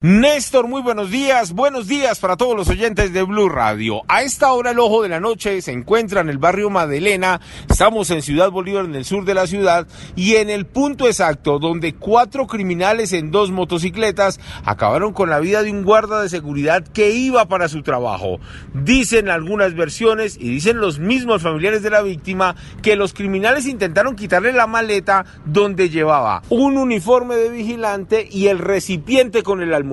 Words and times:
Néstor, 0.00 0.68
muy 0.68 0.80
buenos 0.80 1.10
días. 1.10 1.52
Buenos 1.52 1.88
días 1.88 2.20
para 2.20 2.36
todos 2.36 2.54
los 2.54 2.68
oyentes 2.68 3.12
de 3.12 3.24
Blue 3.24 3.48
Radio. 3.48 4.02
A 4.06 4.22
esta 4.22 4.52
hora 4.52 4.70
el 4.70 4.78
ojo 4.78 5.02
de 5.02 5.08
la 5.08 5.18
noche 5.18 5.60
se 5.60 5.72
encuentra 5.72 6.20
en 6.20 6.28
el 6.28 6.38
barrio 6.38 6.70
Madelena. 6.70 7.40
Estamos 7.68 8.08
en 8.12 8.22
Ciudad 8.22 8.52
Bolívar, 8.52 8.84
en 8.84 8.94
el 8.94 9.04
sur 9.04 9.24
de 9.24 9.34
la 9.34 9.48
ciudad, 9.48 9.88
y 10.14 10.36
en 10.36 10.50
el 10.50 10.66
punto 10.66 11.08
exacto 11.08 11.58
donde 11.58 11.96
cuatro 11.96 12.46
criminales 12.46 13.12
en 13.12 13.32
dos 13.32 13.50
motocicletas 13.50 14.38
acabaron 14.64 15.12
con 15.12 15.30
la 15.30 15.40
vida 15.40 15.64
de 15.64 15.72
un 15.72 15.82
guarda 15.82 16.22
de 16.22 16.28
seguridad 16.28 16.86
que 16.86 17.10
iba 17.10 17.46
para 17.48 17.66
su 17.66 17.82
trabajo. 17.82 18.38
Dicen 18.74 19.28
algunas 19.28 19.74
versiones 19.74 20.36
y 20.40 20.48
dicen 20.48 20.78
los 20.78 21.00
mismos 21.00 21.42
familiares 21.42 21.82
de 21.82 21.90
la 21.90 22.02
víctima 22.02 22.54
que 22.82 22.94
los 22.94 23.14
criminales 23.14 23.66
intentaron 23.66 24.14
quitarle 24.14 24.52
la 24.52 24.68
maleta 24.68 25.26
donde 25.44 25.90
llevaba 25.90 26.44
un 26.50 26.76
uniforme 26.76 27.34
de 27.34 27.48
vigilante 27.48 28.28
y 28.30 28.46
el 28.46 28.60
recipiente 28.60 29.42
con 29.42 29.60
el 29.60 29.74
almuerzo. 29.74 29.87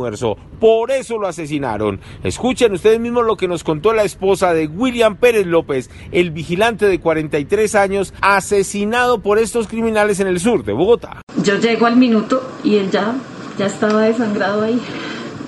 Por 0.60 0.92
eso 0.92 1.18
lo 1.18 1.28
asesinaron. 1.28 2.00
Escuchen 2.24 2.74
ustedes 2.74 3.00
mismos 3.00 3.26
lo 3.26 3.38
que 3.38 3.48
nos 3.48 3.64
contó 3.64 3.94
la 3.94 4.04
esposa 4.04 4.54
de 4.54 4.68
William 4.68 5.16
Pérez 5.18 5.46
López, 5.46 5.90
el 6.12 6.32
vigilante 6.32 6.88
de 6.88 7.00
43 7.00 7.76
años, 7.76 8.14
asesinado 8.22 9.20
por 9.20 9.40
estos 9.40 9.68
criminales 9.68 10.20
en 10.20 10.28
el 10.28 10.40
sur 10.40 10.64
de 10.64 10.74
Bogotá. 10.74 11.22
Yo 11.44 11.58
llego 11.58 11.86
al 11.86 11.96
minuto 11.96 12.42
y 12.64 12.78
él 12.78 12.92
ya, 12.92 13.16
ya 13.58 13.68
estaba 13.68 14.02
desangrado 14.02 14.64
ahí. 14.64 14.82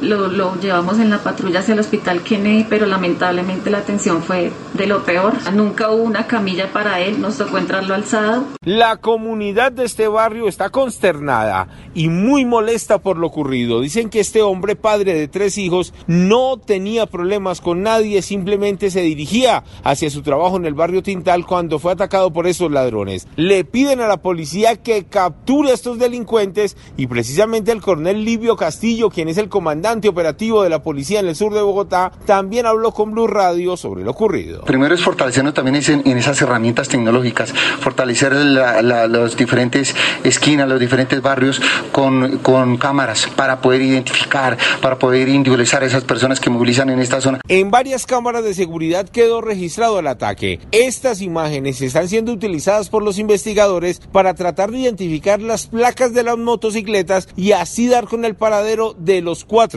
Lo, 0.02 0.28
lo, 0.28 0.56
llevamos 0.60 1.00
en 1.00 1.10
la 1.10 1.20
patrulla 1.20 1.60
hacia 1.60 1.74
el 1.74 1.80
hospital 1.80 2.22
Kennedy, 2.22 2.66
pero 2.70 2.86
lamentablemente 2.86 3.70
la 3.72 3.80
atención 3.80 4.22
fue 4.22 4.52
de 4.74 4.86
lo 4.86 5.04
peor. 5.04 5.34
Nunca 5.54 5.90
hubo 5.90 6.04
una 6.04 6.28
camilla 6.28 6.72
para 6.72 7.00
él, 7.00 7.20
nos 7.20 7.38
tocó 7.38 7.58
entrarlo 7.58 7.96
alzado. 7.96 8.44
La 8.64 8.98
comunidad 8.98 9.72
de 9.72 9.86
este 9.86 10.08
barrio 10.08 10.48
está 10.48 10.70
consternada 10.70 11.68
y 11.96 12.10
muy 12.10 12.46
molesta 12.46 13.00
por 13.00 13.18
lo 13.18 13.28
ocurrido. 13.28 13.82
Dicen 13.82 14.10
que 14.10 14.20
este 14.20 14.44
hombre, 14.44 14.76
padre 14.76 15.14
de 15.14 15.28
tres 15.28 15.58
hijos, 15.58 15.94
no 16.06 16.58
tenía 16.58 17.08
problemas 17.08 17.60
con 17.60 17.82
nadie, 17.82 18.22
simplemente 18.22 18.92
se 18.92 19.02
dirigía 19.02 19.64
hacia 19.84 20.10
su 20.10 20.22
trabajo 20.22 20.58
en 20.58 20.66
el 20.66 20.76
barrio 20.76 21.02
Tintal 21.02 21.46
cuando 21.46 21.80
fue 21.80 21.94
atacado 21.94 22.32
por 22.32 22.46
estos 22.46 22.72
ladrones. 22.72 23.28
Le 23.36 23.64
piden 23.64 24.02
a 24.02 24.08
la 24.08 24.18
policía 24.18 24.76
que 24.76 25.06
capture 25.06 25.72
a 25.72 25.74
estos 25.74 25.98
delincuentes 25.98 26.78
y 26.98 27.08
precisamente 27.08 27.72
el 27.72 27.82
coronel 27.82 28.24
Livio 28.24 28.56
Castillo, 28.56 29.10
quien 29.10 29.30
es 29.30 29.38
el 29.38 29.50
comandante 29.50 29.87
operativo 29.88 30.64
de 30.64 30.70
la 30.70 30.84
policía 30.84 31.20
en 31.20 31.28
el 31.28 31.36
sur 31.36 31.54
de 31.54 31.62
Bogotá, 31.62 32.12
también 32.26 32.66
habló 32.66 32.92
con 32.92 33.12
Blue 33.12 33.28
Radio 33.28 33.78
sobre 33.78 34.04
lo 34.04 34.12
ocurrido. 34.12 34.64
Primero 34.66 34.94
es 34.94 35.02
fortalecernos 35.02 35.54
también 35.54 35.76
en, 35.76 36.08
en 36.08 36.18
esas 36.18 36.42
herramientas 36.42 36.90
tecnológicas, 36.90 37.54
fortalecer 37.80 38.34
la, 38.34 38.82
la, 38.82 39.08
las 39.08 39.38
diferentes 39.38 39.96
esquinas, 40.24 40.68
los 40.68 40.80
diferentes 40.80 41.22
barrios 41.22 41.62
con, 41.92 42.40
con 42.40 42.78
cámaras 42.78 43.28
para 43.36 43.62
poder 43.62 43.82
identificar, 43.82 44.58
para 44.82 44.98
poder 45.00 45.30
individualizar 45.30 45.84
a 45.84 45.86
esas 45.86 46.04
personas 46.04 46.40
que 46.40 46.50
movilizan 46.50 46.90
en 46.90 47.00
esta 47.00 47.22
zona. 47.22 47.40
En 47.48 47.72
varias 47.72 48.06
cámaras 48.06 48.44
de 48.44 48.54
seguridad 48.54 49.08
quedó 49.08 49.42
registrado 49.42 50.00
el 50.00 50.08
ataque. 50.08 50.60
Estas 50.72 51.22
imágenes 51.22 51.82
están 51.82 52.10
siendo 52.10 52.32
utilizadas 52.32 52.90
por 52.90 53.04
los 53.04 53.20
investigadores 53.20 54.02
para 54.12 54.34
tratar 54.34 54.72
de 54.72 54.80
identificar 54.80 55.42
las 55.42 55.68
placas 55.68 56.14
de 56.14 56.24
las 56.24 56.38
motocicletas 56.38 57.30
y 57.36 57.54
así 57.54 57.88
dar 57.88 58.08
con 58.08 58.26
el 58.26 58.36
paradero 58.36 58.96
de 58.98 59.22
los 59.22 59.46
cuatro 59.46 59.77